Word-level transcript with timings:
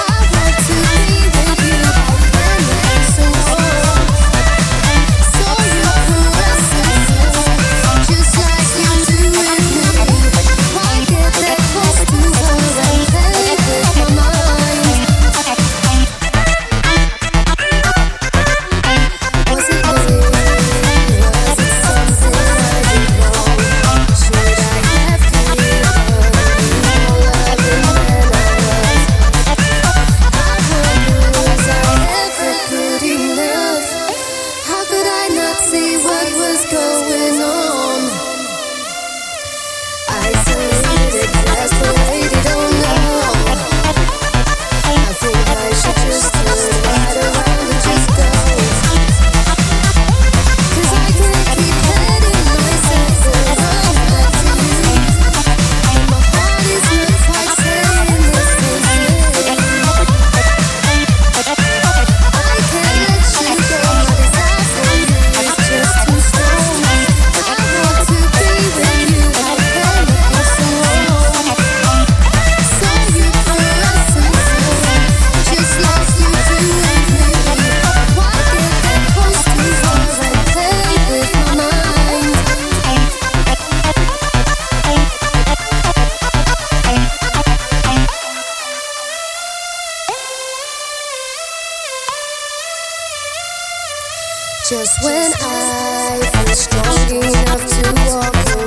Just 94.69 95.03
when 95.03 95.31
I 95.41 96.30
feel 96.46 96.53
strong 96.53 97.24
enough 97.24 97.66
to 97.66 98.13
walk. 98.13 98.59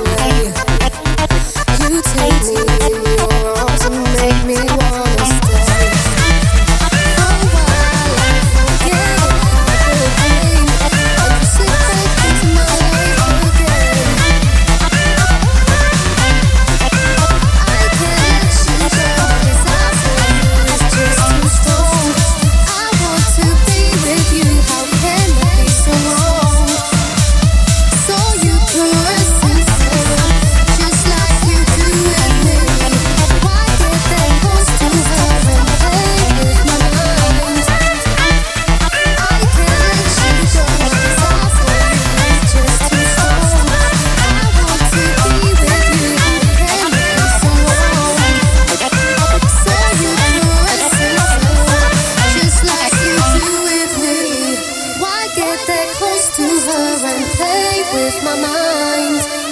get 55.35 55.67
that 55.67 55.87
close 55.97 56.29
to 56.37 56.43
her 56.43 57.07
and 57.07 57.25
play 57.37 57.83
with 57.93 58.23
my 58.23 58.35
mind. 58.39 59.42